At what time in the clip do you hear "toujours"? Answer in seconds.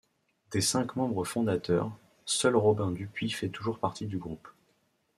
3.49-3.77